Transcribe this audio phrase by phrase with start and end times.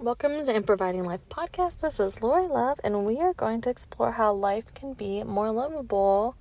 [0.00, 1.82] Welcome to Improviding Life podcast.
[1.82, 5.50] This is Lori Love, and we are going to explore how life can be more
[5.50, 6.36] livable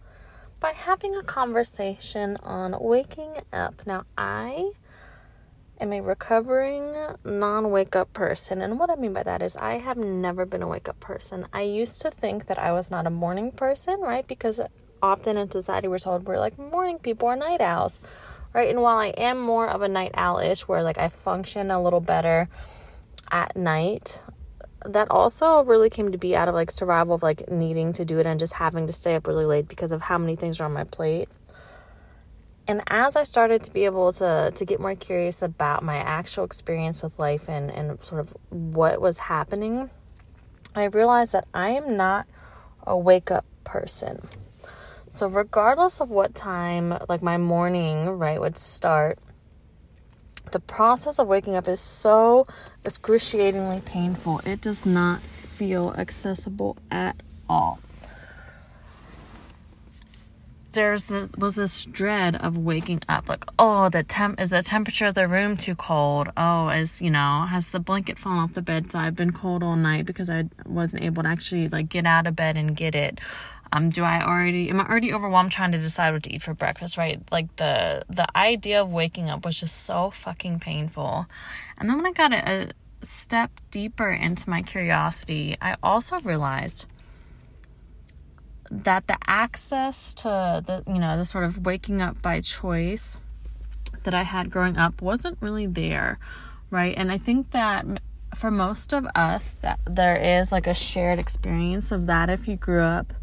[0.61, 3.85] by having a conversation on waking up.
[3.85, 4.71] Now, I
[5.81, 6.95] am a recovering
[7.25, 10.61] non wake up person, and what I mean by that is I have never been
[10.61, 11.45] a wake up person.
[11.51, 14.25] I used to think that I was not a morning person, right?
[14.25, 14.61] Because
[15.03, 17.99] often in society we're told we're like morning people or night owls,
[18.53, 18.69] right?
[18.69, 21.83] And while I am more of a night owl ish, where like I function a
[21.83, 22.47] little better
[23.31, 24.21] at night
[24.85, 28.19] that also really came to be out of like survival of like needing to do
[28.19, 30.65] it and just having to stay up really late because of how many things are
[30.65, 31.29] on my plate.
[32.67, 36.43] And as I started to be able to to get more curious about my actual
[36.43, 39.89] experience with life and and sort of what was happening,
[40.75, 42.27] I realized that I am not
[42.85, 44.27] a wake up person.
[45.09, 49.17] So regardless of what time like my morning, right, would start,
[50.51, 52.47] the process of waking up is so
[52.85, 54.41] excruciatingly painful.
[54.45, 57.79] It does not feel accessible at all.
[60.71, 65.15] There's was this dread of waking up, like, oh, the temp is the temperature of
[65.15, 66.29] the room too cold?
[66.37, 68.91] Oh, is you know, has the blanket fallen off the bed?
[68.91, 72.27] So I've been cold all night because I wasn't able to actually like get out
[72.27, 73.19] of bed and get it
[73.71, 76.53] um do i already am i already overwhelmed trying to decide what to eat for
[76.53, 77.21] breakfast right?
[77.31, 81.25] Like the the idea of waking up was just so fucking painful.
[81.77, 82.69] And then when i got a,
[83.01, 86.85] a step deeper into my curiosity i also realized
[88.69, 93.17] that the access to the you know the sort of waking up by choice
[94.03, 96.19] that i had growing up wasn't really there
[96.71, 96.93] right?
[96.97, 97.85] And i think that
[98.35, 102.55] for most of us that there is like a shared experience of that if you
[102.55, 103.13] grew up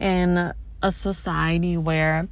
[0.00, 2.28] in a society where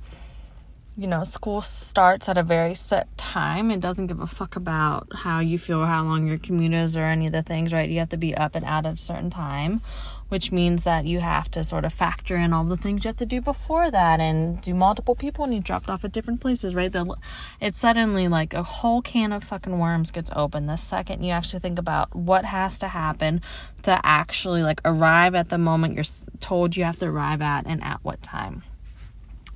[0.98, 3.70] you know, school starts at a very set time.
[3.70, 6.96] It doesn't give a fuck about how you feel or how long your commute is
[6.96, 7.88] or any of the things, right?
[7.88, 9.80] You have to be up and out at a certain time,
[10.28, 13.16] which means that you have to sort of factor in all the things you have
[13.16, 16.92] to do before that and do multiple people need dropped off at different places, right?
[16.92, 17.14] The,
[17.60, 21.60] it's suddenly like a whole can of fucking worms gets open the second you actually
[21.60, 23.40] think about what has to happen
[23.82, 26.04] to actually like arrive at the moment you're
[26.40, 28.62] told you have to arrive at and at what time.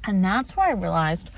[0.05, 1.31] And that's where I realized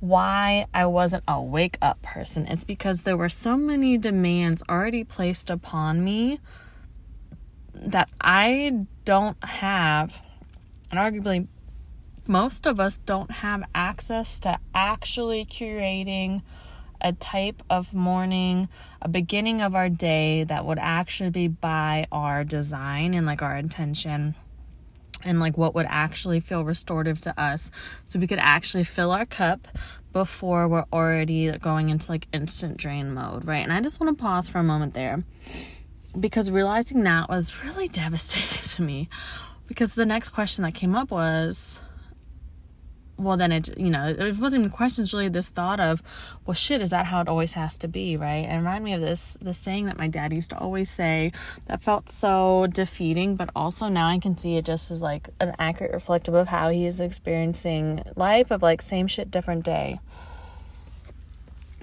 [0.00, 2.46] why I wasn't a wake up person.
[2.46, 6.38] It's because there were so many demands already placed upon me
[7.82, 10.22] that I don't have,
[10.90, 11.48] and arguably
[12.28, 16.42] most of us don't have access to actually curating
[17.00, 18.68] a type of morning,
[19.00, 23.56] a beginning of our day that would actually be by our design and like our
[23.56, 24.34] intention
[25.24, 27.70] and like what would actually feel restorative to us
[28.04, 29.68] so we could actually fill our cup
[30.12, 33.62] before we're already going into like instant drain mode, right?
[33.62, 35.22] And I just want to pause for a moment there
[36.18, 39.08] because realizing that was really devastating to me.
[39.66, 41.80] Because the next question that came up was
[43.18, 46.02] well then it you know it wasn't even questions really this thought of
[46.44, 48.46] well shit is that how it always has to be right?
[48.48, 51.32] And remind me of this this saying that my dad used to always say
[51.66, 55.54] that felt so defeating but also now i can see it just as like an
[55.58, 59.98] accurate reflective of how he is experiencing life of like same shit different day.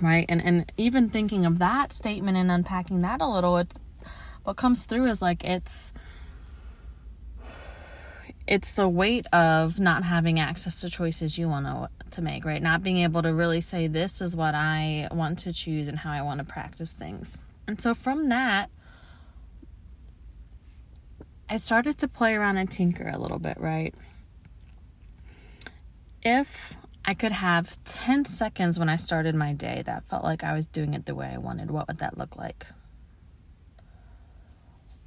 [0.01, 0.25] Right?
[0.29, 3.79] And and even thinking of that statement and unpacking that a little it's
[4.43, 5.93] what comes through is like it's
[8.45, 12.61] it's the weight of not having access to choices you want to, to make, right?
[12.61, 16.11] Not being able to really say, this is what I want to choose and how
[16.11, 17.39] I want to practice things.
[17.67, 18.69] And so from that,
[21.49, 23.95] I started to play around and tinker a little bit, right?
[26.21, 26.75] If
[27.05, 30.67] I could have 10 seconds when I started my day that felt like I was
[30.67, 32.65] doing it the way I wanted, what would that look like?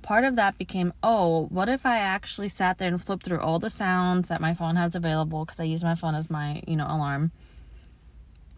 [0.07, 3.59] Part of that became oh, what if I actually sat there and flipped through all
[3.59, 6.77] the sounds that my phone has available because I use my phone as my, you
[6.77, 7.33] know, alarm.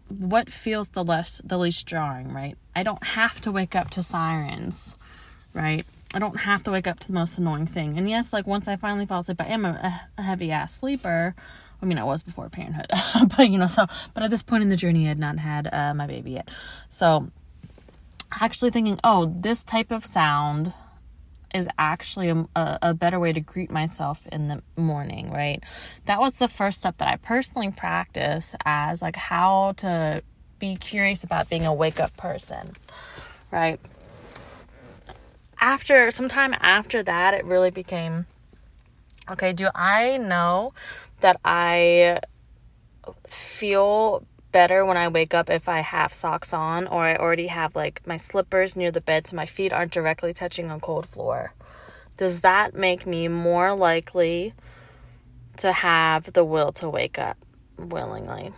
[0.09, 2.55] What feels the less the least jarring, right?
[2.75, 4.95] I don't have to wake up to sirens,
[5.53, 5.85] right?
[6.13, 7.97] I don't have to wake up to the most annoying thing.
[7.97, 11.33] And yes, like once I finally fall asleep, I am a, a heavy ass sleeper.
[11.81, 12.91] I mean, I was before parenthood,
[13.37, 15.67] but you know, so but at this point in the journey, I had not had
[15.73, 16.47] uh, my baby yet.
[16.89, 17.31] So,
[18.39, 20.73] actually thinking, oh, this type of sound
[21.53, 25.63] is actually a, a, better way to greet myself in the morning, right?
[26.05, 30.23] That was the first step that I personally practiced as like how to
[30.59, 32.73] be curious about being a wake up person,
[33.51, 33.79] right?
[35.59, 38.25] After some time after that, it really became
[39.29, 40.73] okay, do I know
[41.21, 42.19] that I
[43.27, 47.75] feel better when I wake up if I have socks on or I already have
[47.75, 51.53] like my slippers near the bed so my feet aren't directly touching a cold floor?
[52.17, 54.53] Does that make me more likely
[55.57, 57.37] to have the will to wake up
[57.77, 58.51] willingly?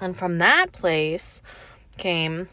[0.00, 1.42] And from that place
[1.98, 2.48] came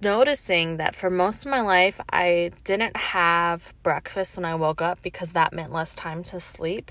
[0.00, 5.02] noticing that for most of my life, I didn't have breakfast when I woke up
[5.02, 6.90] because that meant less time to sleep,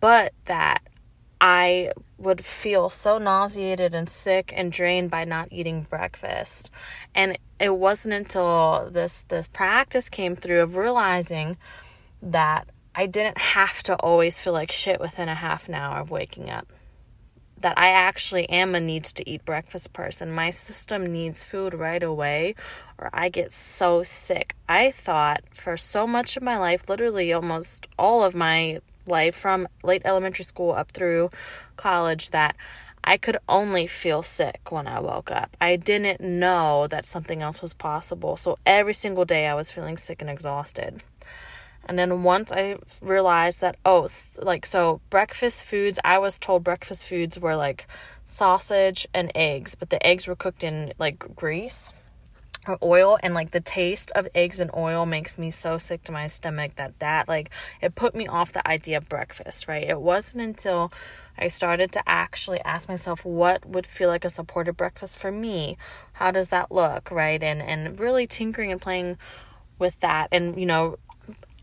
[0.00, 0.82] but that
[1.40, 6.70] I would feel so nauseated and sick and drained by not eating breakfast.
[7.14, 11.56] And it wasn't until this this practice came through of realizing
[12.22, 16.10] that I didn't have to always feel like shit within a half an hour of
[16.10, 16.72] waking up
[17.58, 20.30] that I actually am a needs to eat breakfast person.
[20.30, 22.54] My system needs food right away
[22.98, 24.54] or I get so sick.
[24.68, 29.68] I thought for so much of my life, literally almost all of my life from
[29.82, 31.30] late elementary school up through
[31.76, 32.56] college, that
[33.04, 35.56] I could only feel sick when I woke up.
[35.60, 38.36] I didn't know that something else was possible.
[38.36, 41.02] So every single day I was feeling sick and exhausted.
[41.88, 44.08] And then once I realized that, oh,
[44.42, 47.86] like, so breakfast foods, I was told breakfast foods were like
[48.24, 51.92] sausage and eggs, but the eggs were cooked in like grease
[52.66, 56.12] or oil and like the taste of eggs and oil makes me so sick to
[56.12, 59.88] my stomach that that like it put me off the idea of breakfast right?
[59.88, 60.92] It wasn't until
[61.38, 65.76] i started to actually ask myself what would feel like a supportive breakfast for me.
[66.14, 67.42] How does that look right?
[67.42, 69.18] And and really tinkering and playing
[69.78, 70.96] with that and you know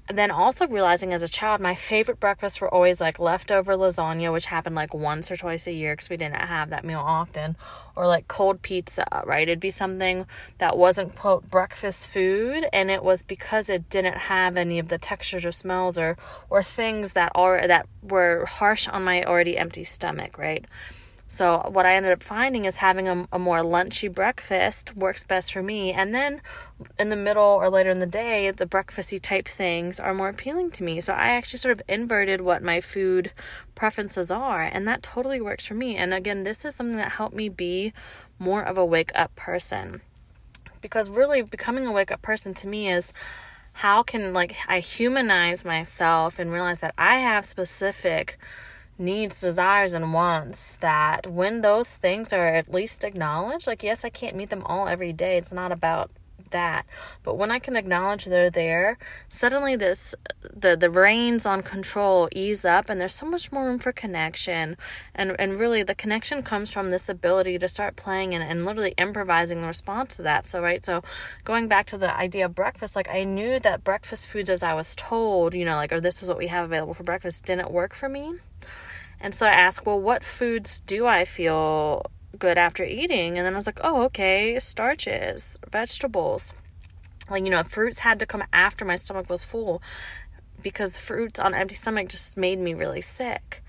[0.09, 4.47] then also realizing as a child, my favorite breakfasts were always like leftover lasagna, which
[4.47, 7.55] happened like once or twice a year because we didn't have that meal often,
[7.95, 9.47] or like cold pizza, right?
[9.47, 10.25] It'd be something
[10.57, 14.97] that wasn't, quote, breakfast food, and it was because it didn't have any of the
[14.97, 16.17] textures or smells or,
[16.49, 20.65] or things that are that were harsh on my already empty stomach, right?
[21.25, 25.53] So, what I ended up finding is having a, a, more lunchy breakfast works best
[25.53, 25.91] for me.
[25.91, 26.41] And then
[26.99, 30.71] in the middle or later in the day, the breakfasty type things are more appealing
[30.71, 31.01] to me.
[31.01, 33.31] So, I actually sort of inverted what my food
[33.73, 34.63] preferences are.
[34.63, 35.95] And that totally works for me.
[35.95, 37.93] And again, this is something that helped me be
[38.37, 40.01] more of a wake up person.
[40.81, 43.13] Because really, becoming a wake up person to me is
[43.73, 48.37] how can like I humanize myself and realize that I have specific
[48.97, 54.09] needs, desires, and wants that when those things are at least acknowledged, like, yes, I
[54.09, 55.37] can't meet them all every day.
[55.37, 56.11] It's not about
[56.51, 56.85] that.
[57.23, 58.97] But when I can acknowledge they're there,
[59.29, 63.79] suddenly this the the reins on control ease up and there's so much more room
[63.79, 64.77] for connection.
[65.15, 68.93] And and really the connection comes from this ability to start playing and, and literally
[68.97, 70.45] improvising the response to that.
[70.45, 71.03] So right, so
[71.43, 74.73] going back to the idea of breakfast, like I knew that breakfast foods as I
[74.73, 77.71] was told, you know, like or this is what we have available for breakfast didn't
[77.71, 78.33] work for me.
[79.19, 82.05] And so I asked, well, what foods do I feel
[82.37, 83.37] good after eating?
[83.37, 86.53] And then I was like, oh, okay, starches, vegetables.
[87.29, 89.81] Like, you know, fruits had to come after my stomach was full
[90.61, 93.62] because fruits on empty stomach just made me really sick.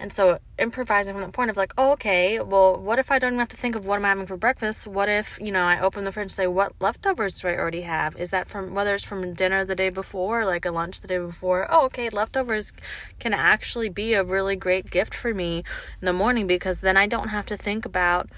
[0.00, 3.34] And so improvising from the point of like, oh, okay, well, what if I don't
[3.34, 4.86] even have to think of what I'm having for breakfast?
[4.86, 7.82] What if, you know, I open the fridge and say, what leftovers do I already
[7.82, 8.16] have?
[8.16, 11.18] Is that from, whether it's from dinner the day before, like a lunch the day
[11.18, 11.66] before?
[11.70, 12.72] Oh, okay, leftovers
[13.18, 15.58] can actually be a really great gift for me
[16.00, 18.30] in the morning because then I don't have to think about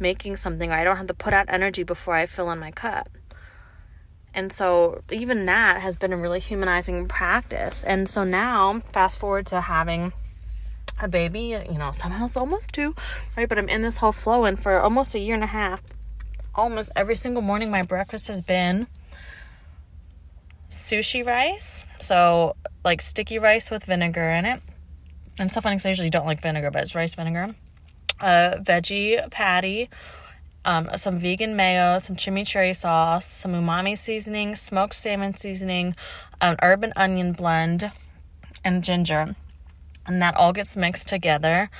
[0.00, 2.72] making something or I don't have to put out energy before I fill in my
[2.72, 3.08] cup.
[4.34, 7.84] And so, even that has been a really humanizing practice.
[7.84, 10.12] And so now, fast forward to having
[11.00, 12.94] a baby, you know, somehow it's almost two,
[13.36, 13.48] right?
[13.48, 15.82] But I'm in this whole flow, and for almost a year and a half,
[16.54, 18.86] almost every single morning, my breakfast has been
[20.70, 21.84] sushi rice.
[22.00, 24.62] So, like sticky rice with vinegar in it.
[25.38, 27.54] And funny because I usually don't like vinegar, but it's rice vinegar.
[28.20, 29.90] A veggie patty,
[30.64, 35.94] um, some vegan mayo, some chimichurri sauce, some umami seasoning, smoked salmon seasoning,
[36.40, 37.92] an herb and onion blend,
[38.64, 39.36] and ginger
[40.06, 41.70] and that all gets mixed together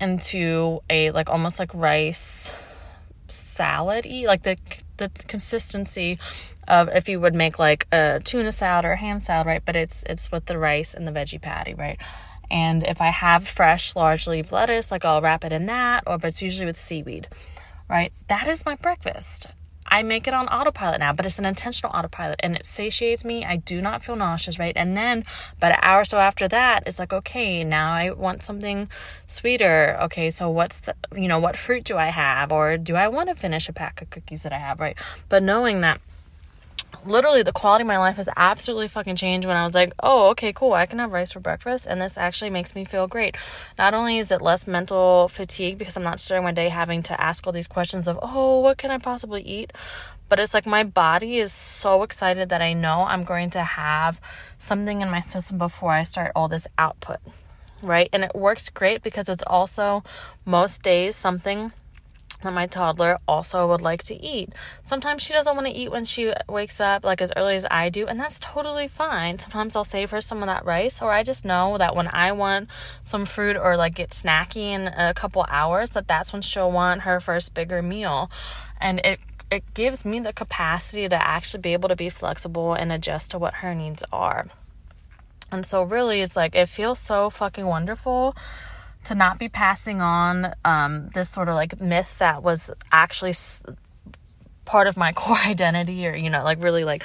[0.00, 2.52] into a like almost like rice
[3.28, 4.56] salad like the
[4.98, 6.18] the consistency
[6.68, 9.64] of if you would make like a tuna salad or a ham salad right?
[9.64, 12.00] But it's it's with the rice and the veggie patty right?
[12.50, 16.18] And if i have fresh large leaf lettuce like i'll wrap it in that or
[16.18, 17.28] but it's usually with seaweed
[17.88, 18.12] right?
[18.28, 19.46] That is my breakfast
[19.92, 23.44] I make it on autopilot now, but it's an intentional autopilot and it satiates me.
[23.44, 24.72] I do not feel nauseous, right?
[24.74, 25.26] And then
[25.58, 28.88] about an hour or so after that, it's like, okay, now I want something
[29.26, 29.98] sweeter.
[30.04, 32.52] Okay, so what's the, you know, what fruit do I have?
[32.52, 34.96] Or do I want to finish a pack of cookies that I have, right?
[35.28, 36.00] But knowing that
[37.04, 40.28] literally the quality of my life has absolutely fucking changed when I was like, oh,
[40.30, 43.36] okay, cool, I can have rice for breakfast and this actually makes me feel great.
[43.78, 47.20] Not only is it less mental fatigue because I'm not starting my day having to
[47.20, 49.72] ask all these questions of, oh, what can I possibly eat?
[50.28, 54.20] But it's like my body is so excited that I know I'm going to have
[54.56, 57.18] something in my system before I start all this output,
[57.82, 58.08] right?
[58.12, 60.02] And it works great because it's also
[60.46, 61.72] most days something
[62.42, 64.52] that my toddler also would like to eat.
[64.84, 67.88] Sometimes she doesn't want to eat when she wakes up, like as early as I
[67.88, 69.38] do, and that's totally fine.
[69.38, 72.32] Sometimes I'll save her some of that rice, or I just know that when I
[72.32, 72.68] want
[73.02, 77.02] some fruit or like get snacky in a couple hours, that that's when she'll want
[77.02, 78.30] her first bigger meal.
[78.80, 79.20] And it
[79.50, 83.38] it gives me the capacity to actually be able to be flexible and adjust to
[83.38, 84.46] what her needs are.
[85.52, 88.34] And so really it's like it feels so fucking wonderful
[89.04, 93.62] to not be passing on um, this sort of like myth that was actually s-
[94.64, 97.02] part of my core identity or you know like really like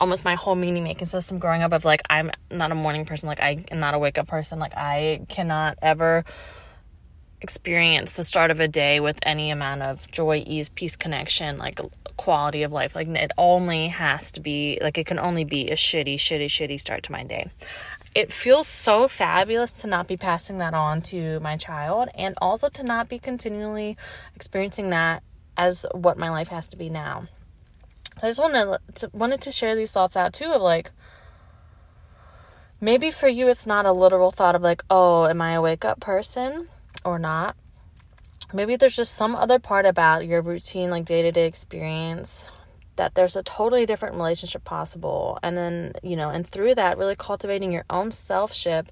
[0.00, 3.26] almost my whole meaning making system growing up of like i'm not a morning person
[3.26, 6.22] like i am not a wake up person like i cannot ever
[7.40, 11.80] experience the start of a day with any amount of joy ease peace connection like
[12.16, 12.94] quality of life.
[12.94, 16.80] Like it only has to be like it can only be a shitty shitty shitty
[16.80, 17.50] start to my day
[18.16, 22.70] it feels so fabulous to not be passing that on to my child and also
[22.70, 23.94] to not be continually
[24.34, 25.22] experiencing that
[25.54, 27.28] as what my life has to be now.
[28.16, 30.92] So I just wanted to wanted to share these thoughts out too of like
[32.80, 35.84] maybe for you it's not a literal thought of like, oh, am I a wake
[35.84, 36.70] up person
[37.04, 37.54] or not?
[38.54, 42.50] Maybe there's just some other part about your routine, like day to day experience,
[42.96, 45.38] that there's a totally different relationship possible.
[45.42, 48.88] And then, you know, and through that, really cultivating your own selfship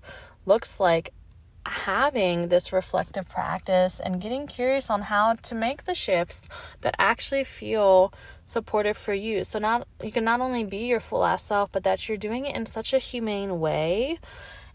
[0.47, 1.13] looks like
[1.67, 6.43] having this reflective practice and getting curious on how to make the shifts
[6.83, 8.13] that actually feel
[8.45, 9.43] supportive for you.
[9.45, 12.45] So not you can not only be your full ass self, but that you're doing
[12.45, 14.19] it in such a humane way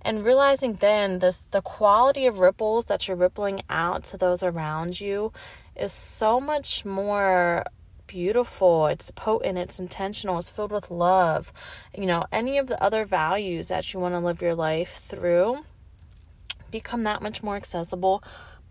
[0.02, 5.00] and realizing then this the quality of ripples that you're rippling out to those around
[5.00, 5.32] you
[5.76, 7.66] is so much more
[8.10, 11.54] beautiful, it's potent, it's intentional, it's filled with love.
[11.96, 15.60] You know, any of the other values that you want to live your life through
[16.72, 18.24] become that much more accessible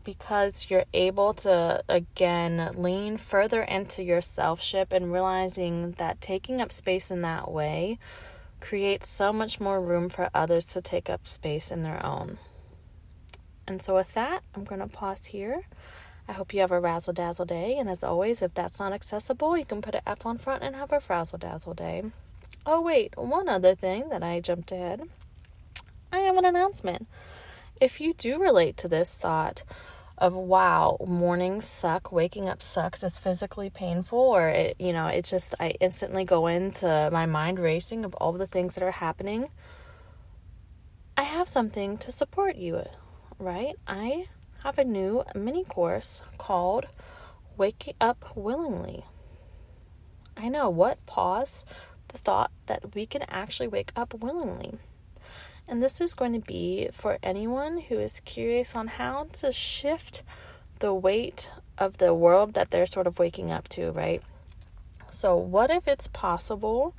[0.04, 6.73] because you're able to again lean further into your selfship and realizing that taking up
[6.73, 7.99] space in that way
[8.61, 12.38] creates so much more room for others to take up space in their own.
[13.68, 15.62] And so, with that, I'm going to pause here.
[16.29, 19.57] I hope you have a razzle dazzle day, and as always, if that's not accessible,
[19.57, 22.05] you can put an F on front and have a frazzle dazzle day.
[22.67, 25.03] Oh, wait, one other thing that I jumped ahead.
[26.13, 27.07] I have an announcement.
[27.81, 29.65] If you do relate to this thought
[30.19, 35.31] of wow, mornings suck, waking up sucks, it's physically painful, or it, you know, it's
[35.31, 39.49] just I instantly go into my mind racing of all the things that are happening.
[41.17, 42.83] I have something to support you,
[43.39, 43.77] right?
[43.87, 44.27] I
[44.65, 46.87] have a new mini course called
[47.57, 49.05] Waking Up Willingly.
[50.37, 51.65] I know what pause
[52.09, 54.79] the thought that we can actually wake up willingly.
[55.67, 60.23] And this is going to be for anyone who is curious on how to shift
[60.79, 64.23] the weight of the world that they're sort of waking up to, right?
[65.11, 66.95] So, what if it's possible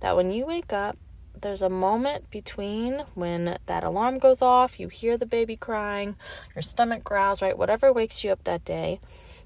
[0.00, 0.96] that when you wake up,
[1.44, 6.16] there's a moment between when that alarm goes off, you hear the baby crying,
[6.54, 7.56] your stomach growls, right?
[7.56, 8.98] Whatever wakes you up that day,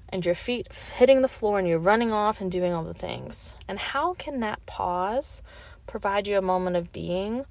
[0.07, 3.53] and your feet hitting the floor and you're running off and doing all the things.
[3.67, 5.41] And how can that pause
[5.87, 7.45] provide you a moment of being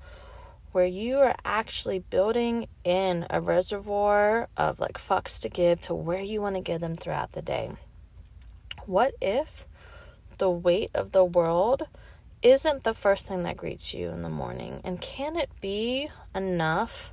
[0.72, 6.20] where you are actually building in a reservoir of like fucks to give to where
[6.20, 7.70] you want to give them throughout the day?
[8.86, 9.66] What if
[10.38, 11.82] the weight of the world
[12.42, 14.80] isn't the first thing that greets you in the morning?
[14.84, 17.12] And can it be enough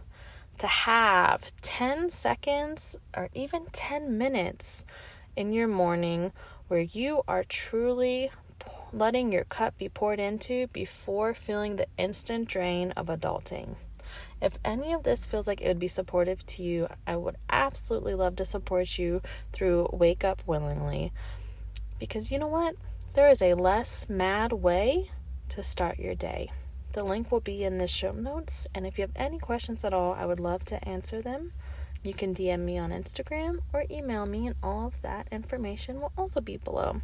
[0.58, 4.86] to have 10 seconds or even 10 minutes
[5.36, 6.32] in your morning
[6.68, 8.32] where you are truly
[8.94, 13.76] letting your cup be poured into before feeling the instant drain of adulting?
[14.42, 18.16] If any of this feels like it would be supportive to you, I would absolutely
[18.16, 21.12] love to support you through Wake Up Willingly.
[22.00, 22.76] Because you know what?
[23.16, 25.10] There is a less mad way
[25.48, 26.52] to start your day.
[26.92, 29.94] The link will be in the show notes, and if you have any questions at
[29.94, 31.54] all, I would love to answer them.
[32.04, 36.12] You can DM me on Instagram or email me, and all of that information will
[36.18, 36.98] also be below.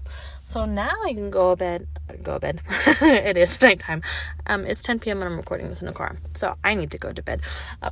[0.44, 1.88] So now you can go to bed.
[2.22, 2.60] Go to bed.
[3.01, 4.01] it is nighttime.
[4.48, 5.22] Um, it's 10 p.m.
[5.22, 7.39] and I'm recording this in a car, so I need to go to bed.
[7.82, 7.91] Uh,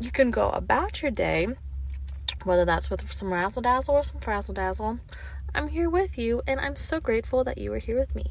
[0.00, 1.46] you can go about your day,
[2.42, 4.98] whether that's with some razzle dazzle or some frazzle dazzle.
[5.54, 8.24] I'm here with you, and I'm so grateful that you are here with me.